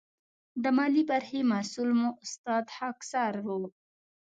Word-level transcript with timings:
د 0.63 0.65
مالي 0.77 1.03
برخې 1.11 1.39
مسؤل 1.51 1.89
مو 1.99 2.09
استاد 2.25 2.65
خاکسار 2.77 3.33
و. 3.45 3.49